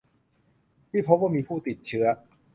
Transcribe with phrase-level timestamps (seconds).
[0.89, 2.05] ที่พบว่ามีผู้ติดเชื้อ